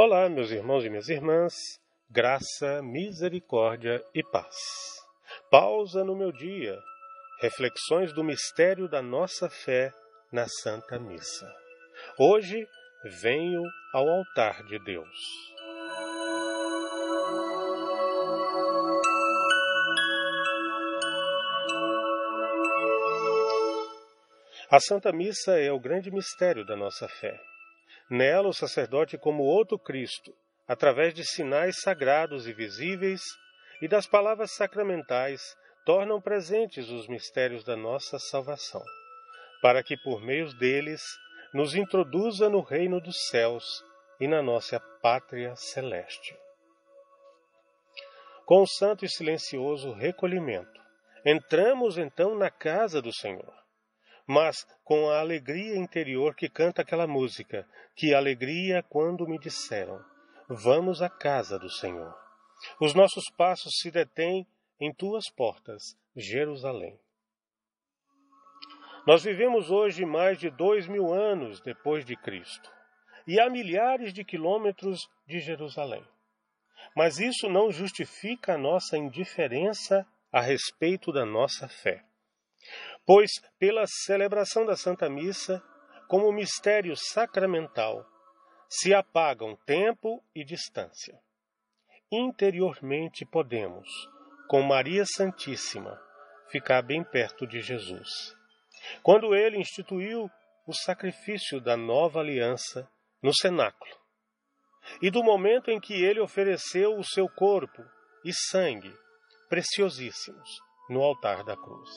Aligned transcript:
Olá, 0.00 0.28
meus 0.28 0.52
irmãos 0.52 0.84
e 0.84 0.88
minhas 0.88 1.08
irmãs, 1.08 1.54
graça, 2.08 2.80
misericórdia 2.80 4.00
e 4.14 4.22
paz. 4.22 4.54
Pausa 5.50 6.04
no 6.04 6.14
meu 6.14 6.30
dia, 6.30 6.78
reflexões 7.40 8.12
do 8.12 8.22
mistério 8.22 8.88
da 8.88 9.02
nossa 9.02 9.50
fé 9.50 9.92
na 10.32 10.46
Santa 10.46 11.00
Missa. 11.00 11.52
Hoje 12.16 12.64
venho 13.20 13.60
ao 13.92 14.08
altar 14.08 14.62
de 14.66 14.78
Deus. 14.84 15.18
A 24.70 24.78
Santa 24.78 25.10
Missa 25.10 25.58
é 25.58 25.72
o 25.72 25.80
grande 25.80 26.08
mistério 26.12 26.64
da 26.64 26.76
nossa 26.76 27.08
fé. 27.08 27.47
Nela, 28.10 28.48
o 28.48 28.54
sacerdote, 28.54 29.18
como 29.18 29.42
outro 29.42 29.78
Cristo, 29.78 30.32
através 30.66 31.12
de 31.12 31.24
sinais 31.24 31.80
sagrados 31.80 32.46
e 32.46 32.52
visíveis 32.52 33.20
e 33.82 33.88
das 33.88 34.06
palavras 34.06 34.52
sacramentais, 34.54 35.42
tornam 35.84 36.20
presentes 36.20 36.88
os 36.90 37.06
mistérios 37.06 37.64
da 37.64 37.76
nossa 37.76 38.18
salvação, 38.18 38.82
para 39.60 39.82
que, 39.82 39.96
por 39.96 40.20
meio 40.22 40.52
deles, 40.54 41.02
nos 41.52 41.74
introduza 41.74 42.48
no 42.48 42.60
reino 42.60 43.00
dos 43.00 43.16
céus 43.28 43.82
e 44.20 44.26
na 44.26 44.42
nossa 44.42 44.80
pátria 45.00 45.54
celeste. 45.56 46.36
Com 48.44 48.62
o 48.62 48.66
santo 48.66 49.04
e 49.04 49.08
silencioso 49.08 49.92
recolhimento, 49.92 50.80
entramos 51.24 51.98
então 51.98 52.34
na 52.34 52.50
casa 52.50 53.02
do 53.02 53.12
Senhor 53.12 53.58
mas 54.28 54.66
com 54.84 55.08
a 55.08 55.20
alegria 55.20 55.74
interior 55.74 56.34
que 56.34 56.50
canta 56.50 56.82
aquela 56.82 57.06
música, 57.06 57.66
que 57.96 58.12
alegria 58.12 58.82
quando 58.82 59.26
me 59.26 59.38
disseram: 59.38 60.04
Vamos 60.46 61.00
à 61.00 61.08
casa 61.08 61.58
do 61.58 61.70
Senhor. 61.70 62.14
Os 62.78 62.92
nossos 62.92 63.24
passos 63.30 63.78
se 63.78 63.90
detêm 63.90 64.46
em 64.78 64.92
tuas 64.92 65.30
portas, 65.30 65.96
Jerusalém. 66.14 67.00
Nós 69.06 69.24
vivemos 69.24 69.70
hoje 69.70 70.04
mais 70.04 70.38
de 70.38 70.50
dois 70.50 70.86
mil 70.86 71.10
anos 71.10 71.62
depois 71.62 72.04
de 72.04 72.14
Cristo 72.14 72.70
e 73.26 73.40
há 73.40 73.48
milhares 73.48 74.12
de 74.12 74.24
quilômetros 74.24 75.08
de 75.26 75.40
Jerusalém. 75.40 76.04
Mas 76.94 77.18
isso 77.18 77.48
não 77.48 77.70
justifica 77.70 78.54
a 78.54 78.58
nossa 78.58 78.98
indiferença 78.98 80.06
a 80.30 80.42
respeito 80.42 81.10
da 81.12 81.24
nossa 81.24 81.66
fé 81.66 82.07
pois 83.08 83.30
pela 83.58 83.86
celebração 84.04 84.66
da 84.66 84.76
Santa 84.76 85.08
Missa, 85.08 85.62
como 86.06 86.30
mistério 86.30 86.94
sacramental, 86.94 88.04
se 88.68 88.92
apagam 88.92 89.56
tempo 89.64 90.22
e 90.34 90.44
distância. 90.44 91.18
Interiormente 92.12 93.24
podemos, 93.24 93.88
com 94.46 94.60
Maria 94.60 95.06
Santíssima, 95.06 95.98
ficar 96.50 96.82
bem 96.82 97.02
perto 97.02 97.46
de 97.46 97.62
Jesus. 97.62 98.36
Quando 99.02 99.34
ele 99.34 99.56
instituiu 99.56 100.30
o 100.66 100.74
sacrifício 100.74 101.62
da 101.62 101.78
nova 101.78 102.20
aliança 102.20 102.86
no 103.22 103.34
cenáculo, 103.34 103.96
e 105.00 105.10
do 105.10 105.24
momento 105.24 105.70
em 105.70 105.80
que 105.80 105.94
ele 105.94 106.20
ofereceu 106.20 106.98
o 106.98 107.04
seu 107.04 107.26
corpo 107.26 107.82
e 108.22 108.34
sangue 108.34 108.94
preciosíssimos 109.48 110.60
no 110.90 111.02
altar 111.02 111.42
da 111.42 111.56
cruz. 111.56 111.90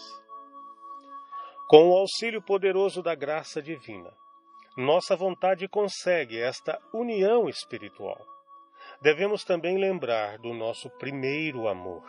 Com 1.71 1.91
o 1.91 1.97
auxílio 1.97 2.41
poderoso 2.41 3.01
da 3.01 3.15
graça 3.15 3.61
divina, 3.61 4.11
nossa 4.75 5.15
vontade 5.15 5.69
consegue 5.69 6.37
esta 6.37 6.77
união 6.93 7.47
espiritual. 7.47 8.19
Devemos 9.01 9.45
também 9.45 9.77
lembrar 9.77 10.37
do 10.37 10.53
nosso 10.53 10.89
primeiro 10.89 11.69
amor, 11.69 12.03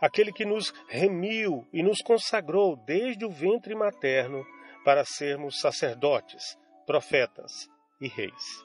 aquele 0.00 0.32
que 0.32 0.44
nos 0.44 0.72
remiu 0.86 1.66
e 1.72 1.82
nos 1.82 2.00
consagrou 2.00 2.76
desde 2.76 3.24
o 3.24 3.28
ventre 3.28 3.74
materno 3.74 4.46
para 4.84 5.04
sermos 5.04 5.58
sacerdotes, 5.58 6.56
profetas 6.86 7.68
e 8.00 8.06
reis. 8.06 8.64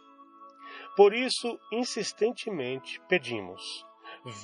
Por 0.96 1.16
isso, 1.16 1.60
insistentemente 1.72 3.02
pedimos: 3.10 3.64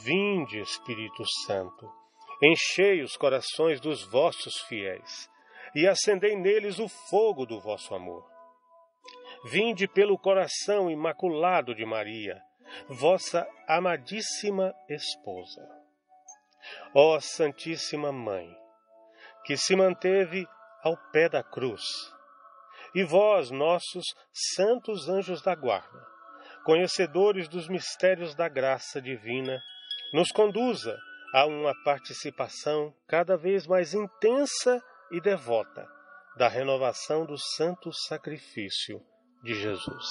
Vinde, 0.03 0.59
Espírito 0.59 1.23
Santo, 1.45 1.87
enchei 2.41 3.03
os 3.03 3.15
corações 3.15 3.79
dos 3.79 4.01
vossos 4.01 4.55
fiéis 4.67 5.29
e 5.75 5.87
acendei 5.87 6.35
neles 6.35 6.79
o 6.79 6.87
fogo 6.87 7.45
do 7.45 7.59
vosso 7.59 7.93
amor. 7.93 8.25
Vinde 9.45 9.87
pelo 9.87 10.17
coração 10.17 10.89
imaculado 10.89 11.75
de 11.75 11.85
Maria, 11.85 12.41
vossa 12.87 13.47
amadíssima 13.67 14.73
esposa. 14.89 15.61
Ó 16.93 17.19
Santíssima 17.19 18.11
Mãe, 18.11 18.49
que 19.45 19.55
se 19.55 19.75
manteve 19.75 20.47
ao 20.83 20.97
pé 21.11 21.29
da 21.29 21.43
cruz, 21.43 21.83
e 22.93 23.03
vós, 23.03 23.51
nossos 23.51 24.05
santos 24.55 25.07
anjos 25.07 25.41
da 25.41 25.53
guarda, 25.53 26.05
conhecedores 26.65 27.47
dos 27.47 27.67
mistérios 27.67 28.35
da 28.35 28.49
graça 28.49 29.01
divina, 29.01 29.61
nos 30.13 30.31
conduza 30.31 30.97
a 31.33 31.45
uma 31.45 31.73
participação 31.83 32.93
cada 33.07 33.37
vez 33.37 33.67
mais 33.67 33.93
intensa 33.93 34.81
e 35.11 35.21
devota 35.21 35.87
da 36.37 36.47
renovação 36.47 37.25
do 37.25 37.37
santo 37.37 37.91
sacrifício 37.91 39.01
de 39.43 39.55
Jesus. 39.55 40.05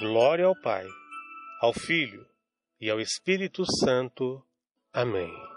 Glória 0.00 0.46
ao 0.46 0.60
Pai, 0.60 0.86
ao 1.60 1.72
Filho 1.72 2.26
e 2.80 2.90
ao 2.90 2.98
Espírito 2.98 3.64
Santo. 3.64 4.42
Amém. 4.92 5.51